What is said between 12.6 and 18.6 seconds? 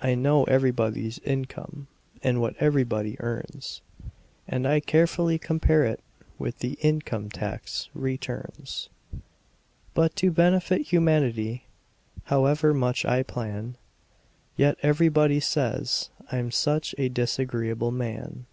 much I plan, Yet everybody says I'm such a disagreeable man!